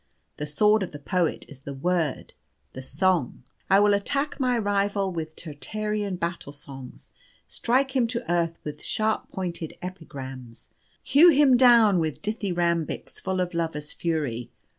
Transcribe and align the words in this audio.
The 0.37 0.47
sword 0.47 0.81
of 0.81 0.93
the 0.93 0.97
poet 0.97 1.45
is 1.47 1.59
the 1.59 1.75
word 1.75 2.33
the 2.73 2.81
song. 2.81 3.43
I 3.69 3.79
will 3.79 3.93
attack 3.93 4.39
my 4.39 4.57
rival 4.57 5.11
with 5.11 5.35
Tyrtæan 5.35 6.19
battle 6.19 6.53
songs; 6.53 7.11
strike 7.47 7.95
him 7.95 8.07
to 8.07 8.31
earth 8.31 8.57
with 8.63 8.81
sharp 8.81 9.29
pointed 9.31 9.75
epigrams; 9.79 10.71
hew 11.03 11.29
him 11.29 11.55
down 11.55 11.99
with 11.99 12.23
dithyrambics 12.23 13.19
full 13.21 13.39
of 13.39 13.53
lover's 13.53 13.93
fury. 13.93 14.49